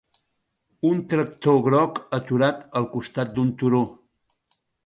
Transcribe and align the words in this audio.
Un 0.89 1.03
tractor 1.11 1.59
groc 1.69 2.01
aturat 2.19 2.65
al 2.81 2.91
costat 2.97 3.37
d'un 3.37 3.55
turó. 3.61 3.83